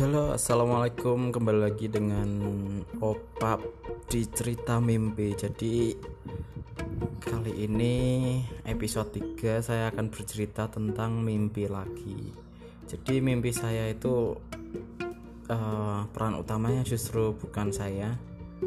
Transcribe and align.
Halo, 0.00 0.32
assalamualaikum. 0.32 1.28
Kembali 1.28 1.60
lagi 1.60 1.84
dengan 1.84 2.24
Opap 3.04 3.60
di 4.08 4.24
cerita 4.32 4.80
mimpi. 4.80 5.36
Jadi 5.36 5.92
kali 7.20 7.68
ini 7.68 7.96
episode 8.64 9.12
3 9.36 9.60
saya 9.60 9.92
akan 9.92 10.08
bercerita 10.08 10.72
tentang 10.72 11.20
mimpi 11.20 11.68
lagi. 11.68 12.32
Jadi 12.88 13.20
mimpi 13.20 13.52
saya 13.52 13.92
itu 13.92 14.40
uh, 15.52 16.08
peran 16.08 16.40
utamanya 16.40 16.80
justru 16.80 17.36
bukan 17.36 17.68
saya, 17.68 18.16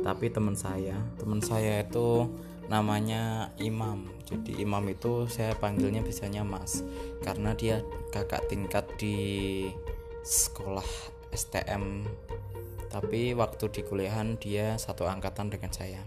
tapi 0.05 0.29
teman 0.29 0.54
saya. 0.54 1.02
Teman 1.18 1.41
saya 1.41 1.81
itu 1.81 2.29
namanya 2.70 3.50
Imam. 3.57 4.05
Jadi 4.29 4.61
Imam 4.61 4.86
itu 4.86 5.25
saya 5.25 5.57
panggilnya 5.57 6.06
biasanya 6.06 6.45
Mas 6.45 6.86
karena 7.25 7.57
dia 7.57 7.81
kakak 8.14 8.54
tingkat 8.54 8.86
di 9.01 9.18
sekolah 10.21 11.12
STM 11.33 12.05
tapi 12.93 13.33
waktu 13.33 13.73
di 13.73 13.82
kuliahan 13.82 14.37
dia 14.37 14.78
satu 14.78 15.10
angkatan 15.10 15.50
dengan 15.50 15.73
saya. 15.73 16.06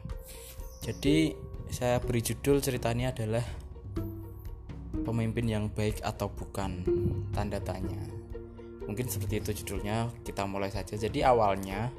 Jadi 0.87 1.35
saya 1.66 1.99
beri 1.99 2.23
judul 2.23 2.62
ceritanya 2.62 3.11
adalah 3.11 3.43
pemimpin 5.02 5.51
yang 5.51 5.66
baik 5.66 5.99
atau 6.07 6.30
bukan 6.30 6.87
tanda 7.35 7.59
tanya. 7.59 7.99
Mungkin 8.87 9.11
seperti 9.11 9.43
itu 9.43 9.51
judulnya 9.62 10.15
kita 10.23 10.47
mulai 10.47 10.71
saja. 10.71 10.95
Jadi 10.95 11.27
awalnya 11.27 11.91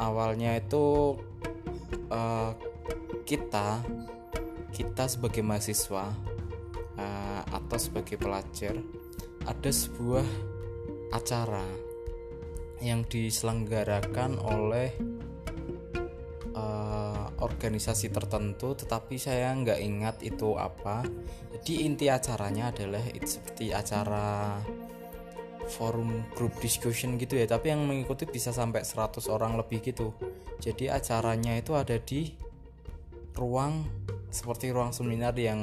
awalnya 0.00 0.56
itu 0.56 1.16
uh, 2.08 2.56
kita 3.28 3.84
kita 4.72 5.04
sebagai 5.12 5.44
mahasiswa 5.44 6.08
uh, 6.96 7.42
atau 7.52 7.76
sebagai 7.76 8.16
pelajar 8.16 8.80
ada 9.44 9.70
sebuah 9.70 10.24
acara 11.12 11.85
yang 12.84 13.04
diselenggarakan 13.08 14.36
oleh 14.40 14.92
uh, 16.52 17.32
organisasi 17.40 18.12
tertentu 18.12 18.76
tetapi 18.76 19.16
saya 19.16 19.52
nggak 19.56 19.80
ingat 19.80 20.16
itu 20.24 20.56
apa. 20.56 21.04
Jadi 21.56 21.88
inti 21.88 22.06
acaranya 22.12 22.72
adalah 22.72 23.02
itu 23.12 23.40
seperti 23.40 23.72
acara 23.72 24.60
forum 25.66 26.22
group 26.38 26.54
discussion 26.62 27.18
gitu 27.18 27.34
ya 27.34 27.50
tapi 27.50 27.74
yang 27.74 27.82
mengikuti 27.90 28.22
bisa 28.22 28.54
sampai 28.54 28.86
100 28.86 29.26
orang 29.32 29.56
lebih 29.58 29.82
gitu. 29.82 30.12
Jadi 30.60 30.88
acaranya 30.88 31.56
itu 31.58 31.76
ada 31.76 31.96
di 32.00 32.32
ruang 33.36 33.84
seperti 34.32 34.72
ruang 34.72 34.92
seminar 34.92 35.36
yang 35.36 35.60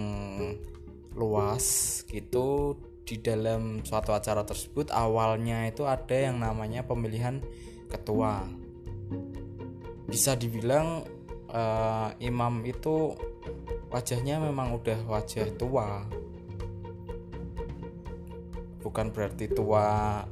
luas 1.13 2.01
gitu 2.09 2.77
di 3.03 3.19
dalam 3.19 3.83
suatu 3.83 4.15
acara 4.15 4.47
tersebut 4.47 4.87
awalnya 4.95 5.67
itu 5.67 5.83
ada 5.83 6.15
yang 6.15 6.39
namanya 6.39 6.87
pemilihan 6.87 7.43
ketua. 7.91 8.47
Bisa 10.07 10.39
dibilang 10.39 11.03
uh, 11.51 12.09
imam 12.23 12.63
itu 12.63 13.11
wajahnya 13.91 14.39
memang 14.39 14.79
udah 14.79 14.99
wajah 15.05 15.51
tua. 15.59 16.07
Bukan 18.83 19.11
berarti 19.11 19.51
tua 19.51 20.23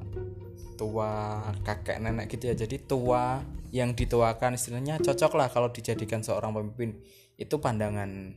tua 0.80 1.44
kakek 1.61 1.99
nenek 1.99 2.31
gitu 2.31 2.52
ya. 2.52 2.55
Jadi 2.55 2.88
tua 2.88 3.44
yang 3.72 3.95
dituakan 3.95 4.55
istilahnya 4.55 4.99
cocok 4.99 5.31
lah 5.36 5.47
kalau 5.52 5.69
dijadikan 5.72 6.23
seorang 6.23 6.55
pemimpin. 6.55 7.03
Itu 7.36 7.59
pandangan 7.59 8.36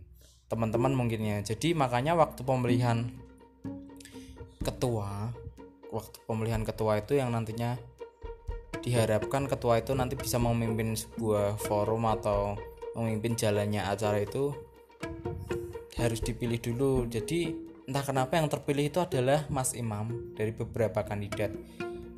teman-teman 0.50 0.92
mungkin 0.92 1.22
ya. 1.22 1.38
Jadi 1.42 1.74
makanya 1.74 2.18
waktu 2.18 2.42
pemilihan 2.42 3.23
ketua 4.64 5.30
waktu 5.94 6.16
pemilihan 6.26 6.66
ketua 6.66 6.98
itu 6.98 7.14
yang 7.14 7.30
nantinya 7.30 7.78
diharapkan 8.82 9.46
ketua 9.46 9.80
itu 9.80 9.94
nanti 9.94 10.18
bisa 10.18 10.36
memimpin 10.36 10.98
sebuah 10.98 11.56
forum 11.56 12.04
atau 12.10 12.58
memimpin 12.98 13.38
jalannya 13.38 13.80
acara 13.80 14.20
itu 14.20 14.52
harus 15.96 16.20
dipilih 16.20 16.60
dulu. 16.60 17.06
Jadi 17.08 17.54
entah 17.86 18.04
kenapa 18.04 18.36
yang 18.36 18.50
terpilih 18.50 18.90
itu 18.92 18.98
adalah 19.00 19.46
Mas 19.48 19.72
Imam 19.72 20.34
dari 20.36 20.52
beberapa 20.52 21.00
kandidat. 21.06 21.54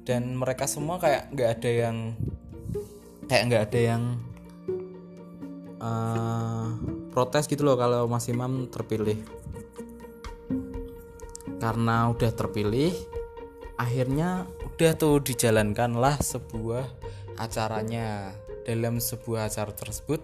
Dan 0.06 0.34
mereka 0.38 0.66
semua 0.66 0.98
kayak 0.98 1.34
nggak 1.34 1.50
ada 1.60 1.70
yang 1.70 1.96
kayak 3.26 3.42
nggak 3.50 3.62
ada 3.70 3.80
yang 3.94 4.02
uh, 5.82 6.66
protes 7.10 7.46
gitu 7.50 7.66
loh 7.66 7.78
kalau 7.78 8.06
Mas 8.06 8.26
Imam 8.30 8.70
terpilih 8.70 9.18
karena 11.56 12.12
udah 12.12 12.30
terpilih 12.32 12.92
akhirnya 13.76 14.48
udah 14.64 14.92
tuh 14.96 15.20
dijalankanlah 15.20 16.20
sebuah 16.20 16.84
acaranya. 17.40 18.32
Dalam 18.66 18.98
sebuah 18.98 19.46
acara 19.46 19.70
tersebut 19.70 20.18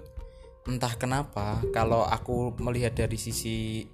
entah 0.66 0.98
kenapa 0.98 1.62
kalau 1.70 2.02
aku 2.02 2.50
melihat 2.58 2.90
dari 2.90 3.14
sisi 3.14 3.86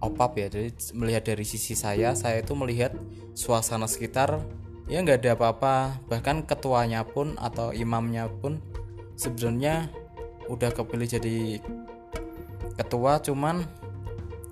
opap 0.00 0.40
ya 0.40 0.48
jadi 0.48 0.72
melihat 0.96 1.28
dari 1.28 1.44
sisi 1.44 1.76
saya 1.76 2.16
saya 2.16 2.40
itu 2.40 2.56
melihat 2.56 2.96
suasana 3.36 3.84
sekitar 3.84 4.40
ya 4.88 5.04
nggak 5.04 5.28
ada 5.28 5.36
apa-apa. 5.36 6.00
Bahkan 6.08 6.48
ketuanya 6.48 7.04
pun 7.04 7.36
atau 7.36 7.76
imamnya 7.76 8.32
pun 8.32 8.64
sebenarnya 9.12 9.92
udah 10.48 10.72
kepilih 10.72 11.20
jadi 11.20 11.60
ketua 12.80 13.20
cuman 13.20 13.60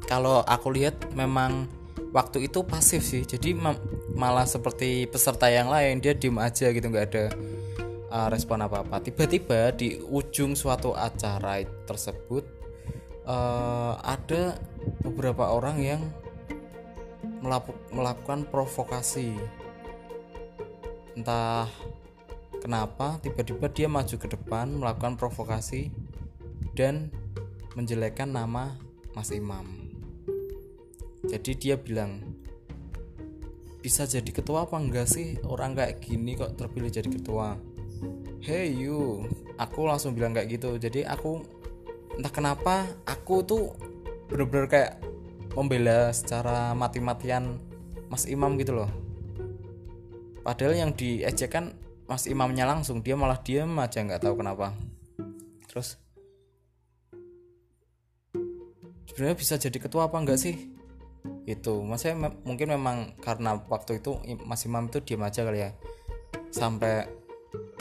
kalau 0.05 0.45
aku 0.45 0.73
lihat 0.73 1.13
memang 1.17 1.69
waktu 2.15 2.47
itu 2.47 2.63
pasif 2.63 3.03
sih. 3.03 3.27
Jadi 3.27 3.59
malah 4.15 4.47
seperti 4.47 5.11
peserta 5.11 5.51
yang 5.51 5.67
lain 5.69 5.99
dia 5.99 6.15
diem 6.15 6.39
aja 6.39 6.71
gitu 6.71 6.87
nggak 6.87 7.07
ada 7.11 7.25
uh, 8.15 8.29
respon 8.31 8.63
apa 8.63 8.87
apa 8.87 9.03
tiba-tiba 9.03 9.75
di 9.75 9.99
ujung 9.99 10.55
suatu 10.55 10.95
acara 10.95 11.67
tersebut 11.91 12.47
uh, 13.27 13.99
ada 13.99 14.55
beberapa 15.03 15.51
orang 15.51 15.83
yang 15.83 16.03
melakukan 17.93 18.49
provokasi. 18.49 19.37
Entah 21.19 21.69
kenapa 22.63 23.21
tiba-tiba 23.21 23.69
dia 23.69 23.91
maju 23.91 24.17
ke 24.17 24.29
depan 24.31 24.81
melakukan 24.81 25.21
provokasi 25.21 25.93
dan 26.73 27.13
menjelekkan 27.77 28.33
nama 28.33 28.75
Mas 29.13 29.31
Imam 29.31 29.94
jadi 31.35 31.51
dia 31.59 31.75
bilang 31.75 32.23
bisa 33.83 34.07
jadi 34.07 34.31
ketua 34.31 34.71
apa 34.71 34.79
enggak 34.79 35.11
sih? 35.11 35.35
Orang 35.43 35.75
kayak 35.75 35.99
gini 35.99 36.39
kok 36.39 36.55
terpilih 36.55 36.95
jadi 36.95 37.11
ketua. 37.11 37.59
Hey 38.39 38.71
you. 38.71 39.27
Aku 39.59 39.91
langsung 39.91 40.15
bilang 40.15 40.31
kayak 40.31 40.55
gitu. 40.55 40.79
Jadi 40.79 41.03
aku 41.03 41.43
entah 42.15 42.31
kenapa 42.31 42.87
aku 43.03 43.43
tuh 43.43 43.75
bener-bener 44.31 44.71
kayak 44.71 45.03
membela 45.59 46.15
secara 46.15 46.71
mati-matian 46.71 47.59
Mas 48.07 48.31
Imam 48.31 48.55
gitu 48.55 48.79
loh. 48.79 48.91
Padahal 50.47 50.79
yang 50.79 50.95
diejekkan 50.95 51.75
Mas 52.07 52.31
Imamnya 52.31 52.63
langsung 52.63 53.03
dia 53.03 53.19
malah 53.19 53.43
diam 53.43 53.75
aja 53.83 54.07
nggak 54.07 54.23
tahu 54.23 54.39
kenapa. 54.39 54.71
Terus 55.67 55.99
sebenarnya 59.11 59.35
bisa 59.35 59.59
jadi 59.59 59.79
ketua 59.83 60.07
apa 60.07 60.15
enggak 60.23 60.39
sih 60.39 60.75
itu. 61.45 61.85
Maksudnya 61.85 62.17
me 62.17 62.29
mungkin 62.45 62.73
memang 62.73 63.17
karena 63.21 63.61
waktu 63.69 64.01
itu 64.01 64.17
Mas 64.45 64.65
Imam 64.65 64.89
itu 64.89 65.01
diam 65.05 65.25
aja 65.25 65.45
kali 65.45 65.65
ya. 65.65 65.71
Sampai 66.51 67.09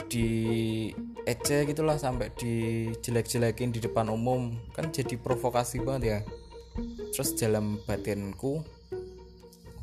di 0.08 0.28
ece 1.24 1.64
gitulah 1.64 1.96
sampai 1.96 2.28
dijelek-jelekin 2.36 3.72
di 3.72 3.80
depan 3.80 4.12
umum. 4.12 4.56
Kan 4.76 4.92
jadi 4.92 5.16
provokasi 5.16 5.80
banget 5.80 6.02
ya. 6.04 6.18
Terus 7.14 7.38
dalam 7.38 7.80
batinku 7.86 8.60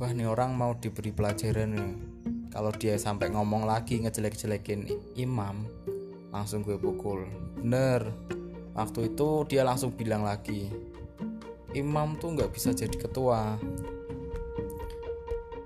wah 0.01 0.09
nih 0.09 0.25
orang 0.25 0.57
mau 0.57 0.73
diberi 0.73 1.13
pelajaran 1.13 1.77
nih 1.77 1.93
kalau 2.49 2.73
dia 2.73 2.97
sampai 2.97 3.29
ngomong 3.29 3.69
lagi 3.69 4.01
ngejelek-jelekin 4.01 4.89
imam 5.13 5.69
langsung 6.33 6.65
gue 6.65 6.75
pukul. 6.75 7.29
Bener. 7.61 8.09
Waktu 8.71 9.13
itu 9.13 9.45
dia 9.51 9.61
langsung 9.67 9.93
bilang 9.93 10.23
lagi 10.23 10.71
imam 11.77 12.19
tuh 12.19 12.35
nggak 12.35 12.51
bisa 12.51 12.75
jadi 12.75 12.95
ketua. 12.95 13.59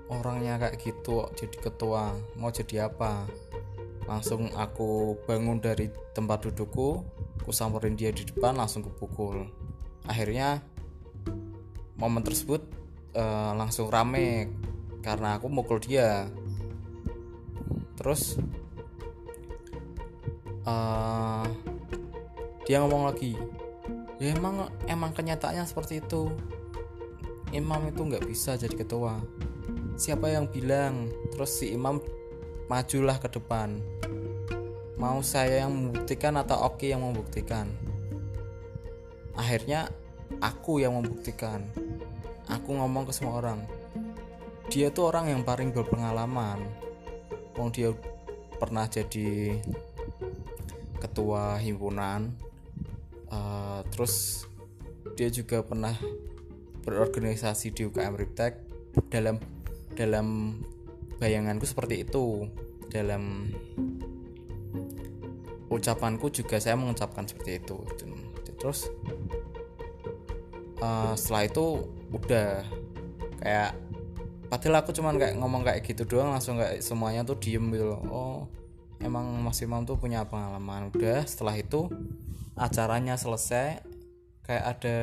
Orangnya 0.06 0.58
kayak 0.58 0.78
gitu 0.80 1.26
jadi 1.34 1.56
ketua. 1.58 2.14
Mau 2.38 2.50
jadi 2.50 2.90
apa? 2.90 3.26
Langsung 4.06 4.50
aku 4.54 5.18
bangun 5.26 5.58
dari 5.58 5.90
tempat 6.14 6.46
dudukku 6.46 7.02
aku 7.46 7.54
samperin 7.54 7.94
dia 7.94 8.10
di 8.10 8.26
depan 8.26 8.58
langsung 8.58 8.82
kepukul. 8.82 9.46
Akhirnya 10.02 10.66
momen 11.94 12.26
tersebut 12.26 12.58
uh, 13.14 13.54
langsung 13.54 13.86
rame 13.86 14.50
karena 14.98 15.38
aku 15.38 15.46
mukul 15.46 15.78
dia. 15.78 16.26
Terus 17.94 18.34
uh, 20.66 21.46
dia 22.66 22.82
ngomong 22.82 23.14
lagi 23.14 23.38
ya 24.16 24.32
emang 24.32 24.72
emang 24.88 25.12
kenyataannya 25.12 25.64
seperti 25.68 26.00
itu. 26.00 26.32
Imam 27.54 27.80
itu 27.86 28.02
nggak 28.02 28.26
bisa 28.26 28.58
jadi 28.58 28.74
ketua. 28.74 29.20
Siapa 29.96 30.28
yang 30.28 30.50
bilang? 30.50 31.08
Terus 31.32 31.62
si 31.62 31.72
imam 31.72 32.02
majulah 32.68 33.16
ke 33.22 33.30
depan. 33.30 33.80
Mau 34.96 35.20
saya 35.20 35.64
yang 35.64 35.72
membuktikan 35.72 36.34
atau 36.40 36.68
Oki 36.68 36.90
yang 36.92 37.04
membuktikan? 37.04 37.68
Akhirnya 39.36 39.92
aku 40.40 40.80
yang 40.80 40.96
membuktikan. 40.96 41.68
Aku 42.48 42.76
ngomong 42.76 43.08
ke 43.08 43.12
semua 43.12 43.38
orang. 43.38 43.60
Dia 44.72 44.90
tuh 44.90 45.12
orang 45.12 45.30
yang 45.30 45.42
paling 45.46 45.70
berpengalaman. 45.70 46.64
Wong 47.54 47.70
dia 47.70 47.92
pernah 48.56 48.88
jadi 48.88 49.60
ketua 50.96 51.60
himpunan 51.60 52.32
uh, 53.30 53.80
terus 53.90 54.46
dia 55.16 55.30
juga 55.32 55.62
pernah 55.64 55.94
berorganisasi 56.86 57.74
di 57.74 57.88
UKM 57.88 58.14
Riptek 58.14 58.62
dalam 59.10 59.42
dalam 59.96 60.60
bayanganku 61.18 61.66
seperti 61.66 62.06
itu. 62.06 62.46
Dalam 62.86 63.50
ucapanku 65.66 66.30
juga 66.30 66.62
saya 66.62 66.78
mengucapkan 66.78 67.26
seperti 67.26 67.58
itu. 67.60 67.76
Terus 68.56 68.88
uh, 70.80 71.12
setelah 71.18 71.42
itu 71.44 71.64
udah 72.14 72.64
kayak 73.42 73.76
padahal 74.46 74.80
aku 74.80 74.94
cuman 74.94 75.18
kayak 75.18 75.34
ngomong 75.36 75.66
kayak 75.66 75.82
gitu 75.82 76.06
doang 76.06 76.30
langsung 76.32 76.56
kayak 76.56 76.80
semuanya 76.80 77.26
tuh 77.26 77.36
diem 77.36 77.66
gitu 77.74 77.90
loh. 77.90 78.00
Oh 78.08 78.38
emang 79.02 79.28
Mas 79.42 79.60
Imam 79.60 79.84
tuh 79.84 79.98
punya 79.98 80.24
pengalaman. 80.24 80.88
Udah 80.94 81.26
setelah 81.26 81.58
itu 81.58 81.90
acaranya 82.56 83.20
selesai 83.20 83.84
kayak 84.42 84.64
ada 84.64 84.98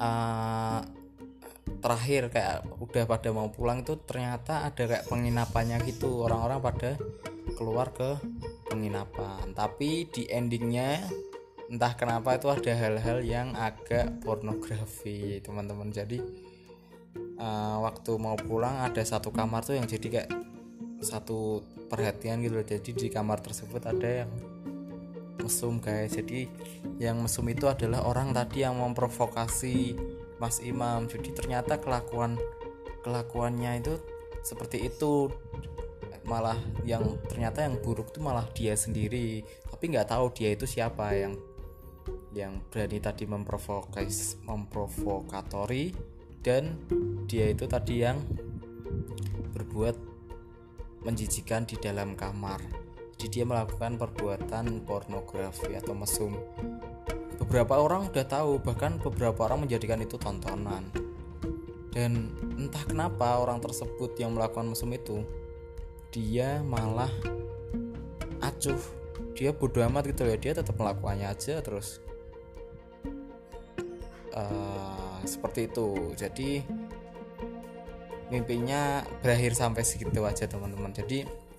uh, 0.00 0.80
terakhir 1.80 2.28
kayak 2.28 2.66
udah 2.82 3.04
pada 3.08 3.30
mau 3.30 3.48
pulang 3.48 3.86
itu 3.86 3.96
ternyata 4.04 4.66
ada 4.68 4.82
kayak 4.84 5.06
penginapannya 5.06 5.80
gitu. 5.86 6.26
Orang-orang 6.26 6.60
pada 6.60 6.90
keluar 7.54 7.94
ke 7.94 8.18
penginapan. 8.68 9.54
Tapi 9.54 10.10
di 10.10 10.26
endingnya 10.28 11.00
entah 11.70 11.94
kenapa 11.94 12.34
itu 12.34 12.50
ada 12.50 12.72
hal-hal 12.74 13.22
yang 13.22 13.54
agak 13.54 14.20
pornografi 14.20 15.38
teman-teman. 15.40 15.94
Jadi 15.94 16.18
uh, 17.40 17.76
waktu 17.80 18.12
mau 18.20 18.36
pulang 18.36 18.84
ada 18.84 19.00
satu 19.00 19.32
kamar 19.32 19.64
tuh 19.64 19.78
yang 19.78 19.88
jadi 19.88 20.08
kayak 20.20 20.30
satu 21.00 21.64
perhatian 21.88 22.44
gitu 22.44 22.60
jadi 22.60 22.90
di 22.92 23.08
kamar 23.08 23.40
tersebut 23.40 23.80
ada 23.88 24.24
yang 24.24 24.30
mesum 25.40 25.80
guys. 25.80 26.12
Jadi 26.14 26.46
yang 27.00 27.20
mesum 27.24 27.48
itu 27.48 27.66
adalah 27.66 28.04
orang 28.04 28.36
tadi 28.36 28.62
yang 28.62 28.78
memprovokasi 28.78 29.96
Mas 30.36 30.60
Imam. 30.60 31.08
Jadi 31.08 31.32
ternyata 31.32 31.80
kelakuan 31.80 32.36
kelakuannya 33.00 33.80
itu 33.80 33.94
seperti 34.44 34.88
itu. 34.92 35.32
Malah 36.28 36.60
yang 36.84 37.18
ternyata 37.26 37.64
yang 37.64 37.80
buruk 37.80 38.12
itu 38.12 38.20
malah 38.20 38.46
dia 38.52 38.76
sendiri. 38.76 39.42
Tapi 39.66 39.84
nggak 39.96 40.12
tahu 40.12 40.30
dia 40.36 40.52
itu 40.52 40.68
siapa 40.68 41.16
yang 41.16 41.34
yang 42.30 42.62
berani 42.70 43.02
tadi 43.02 43.26
memprovokasi 43.26 44.46
memprovokatori 44.46 45.90
dan 46.40 46.78
dia 47.26 47.50
itu 47.50 47.66
tadi 47.66 48.06
yang 48.06 48.22
berbuat 49.50 49.98
menjijikan 51.02 51.66
di 51.66 51.74
dalam 51.80 52.14
kamar 52.14 52.62
jadi 53.20 53.44
dia 53.44 53.44
melakukan 53.44 54.00
perbuatan 54.00 54.80
pornografi 54.88 55.76
atau 55.76 55.92
mesum. 55.92 56.40
Beberapa 57.36 57.76
orang 57.76 58.08
udah 58.08 58.24
tahu 58.24 58.56
bahkan 58.64 58.96
beberapa 58.96 59.44
orang 59.44 59.68
menjadikan 59.68 60.00
itu 60.00 60.16
tontonan. 60.16 60.88
Dan 61.92 62.32
entah 62.56 62.80
kenapa 62.88 63.36
orang 63.36 63.60
tersebut 63.60 64.16
yang 64.16 64.32
melakukan 64.32 64.72
mesum 64.72 64.88
itu 64.96 65.20
dia 66.08 66.64
malah 66.64 67.12
acuh. 68.40 68.80
Dia 69.36 69.52
bodoh 69.52 69.84
amat 69.84 70.16
gitu 70.16 70.24
ya 70.24 70.40
dia 70.40 70.52
tetap 70.56 70.80
melakukannya 70.80 71.28
aja 71.28 71.60
terus. 71.60 72.00
Uh, 74.32 75.20
seperti 75.28 75.68
itu. 75.68 76.16
Jadi 76.16 76.64
mimpinya 78.32 79.04
berakhir 79.20 79.52
sampai 79.52 79.84
segitu 79.84 80.24
aja 80.24 80.48
teman-teman. 80.48 80.96
Jadi 80.96 81.49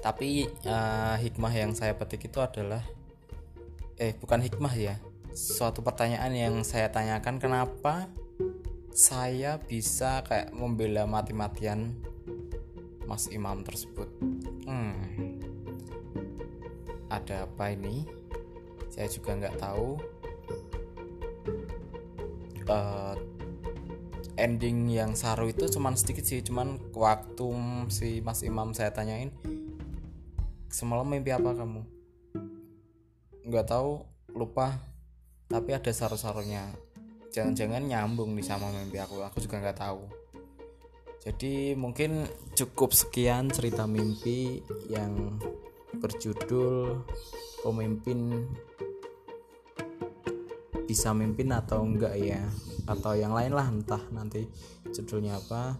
tapi 0.00 0.48
uh, 0.64 1.16
hikmah 1.20 1.52
yang 1.52 1.72
saya 1.76 1.92
petik 1.92 2.32
itu 2.32 2.40
adalah 2.40 2.80
eh 4.00 4.16
bukan 4.16 4.40
hikmah 4.40 4.72
ya. 4.72 4.96
Suatu 5.30 5.84
pertanyaan 5.84 6.32
yang 6.32 6.54
saya 6.64 6.88
tanyakan 6.88 7.38
kenapa 7.38 8.08
saya 8.90 9.60
bisa 9.60 10.24
kayak 10.26 10.50
membela 10.56 11.04
mati-matian 11.06 11.94
Mas 13.04 13.28
Imam 13.28 13.60
tersebut? 13.62 14.08
Hmm, 14.64 15.38
ada 17.12 17.44
apa 17.46 17.76
ini? 17.76 18.08
Saya 18.88 19.06
juga 19.12 19.36
nggak 19.36 19.56
tahu. 19.60 20.00
Uh, 22.70 23.18
ending 24.40 24.88
yang 24.88 25.12
saru 25.12 25.52
itu 25.52 25.68
cuman 25.68 25.98
sedikit 25.98 26.24
sih 26.24 26.40
cuman 26.40 26.80
waktu 26.96 27.48
si 27.92 28.24
Mas 28.24 28.40
Imam 28.40 28.72
saya 28.72 28.88
tanyain 28.88 29.34
semalam 30.70 31.04
mimpi 31.04 31.34
apa 31.34 31.50
kamu? 31.50 31.82
Nggak 33.44 33.66
tahu 33.74 34.06
lupa. 34.32 34.78
Tapi 35.50 35.74
ada 35.74 35.90
saru-sarunya. 35.90 36.70
Jangan-jangan 37.34 37.82
nyambung 37.82 38.38
nih 38.38 38.46
sama 38.46 38.70
mimpi 38.70 39.02
aku. 39.02 39.18
Aku 39.26 39.42
juga 39.42 39.58
nggak 39.58 39.82
tahu. 39.82 40.06
Jadi 41.20 41.74
mungkin 41.74 42.24
cukup 42.54 42.94
sekian 42.94 43.50
cerita 43.50 43.84
mimpi 43.84 44.62
yang 44.88 45.36
berjudul 46.00 47.02
pemimpin 47.60 48.48
bisa 50.86 51.12
mimpin 51.12 51.50
atau 51.50 51.82
enggak 51.82 52.14
ya. 52.14 52.46
Atau 52.86 53.18
yang 53.18 53.34
lain 53.34 53.52
lah 53.52 53.66
entah 53.66 54.00
nanti 54.14 54.46
judulnya 54.94 55.34
apa. 55.38 55.74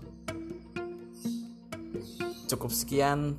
Cukup 2.50 2.74
sekian 2.74 3.38